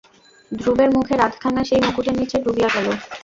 ধ্রুবের 0.51 0.89
মুখের 0.95 1.19
আধখানা 1.19 1.61
সেই 1.63 1.81
মুকুটের 1.81 2.15
নীচে 2.19 2.37
ডুবিয়া 2.43 2.69
গেল। 2.75 2.87